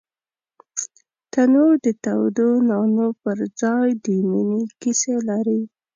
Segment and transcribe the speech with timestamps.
[1.31, 5.61] تنور د تودو نانو پر ځای د مینې کیسې لري